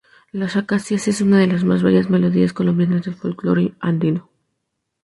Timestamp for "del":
3.05-3.13